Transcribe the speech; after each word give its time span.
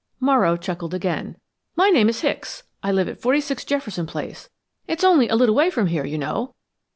Morrow 0.19 0.57
chuckled 0.57 0.95
again. 0.95 1.37
"My 1.75 1.89
name 1.91 2.09
is 2.09 2.21
Hicks. 2.21 2.63
I 2.81 2.91
live 2.91 3.07
at 3.07 3.21
46 3.21 3.63
Jefferson 3.65 4.07
Place. 4.07 4.49
It's 4.87 5.03
only 5.03 5.29
a 5.29 5.35
little 5.35 5.53
way 5.53 5.69
from 5.69 5.85
here, 5.85 6.05
you 6.05 6.17
know." 6.17 6.55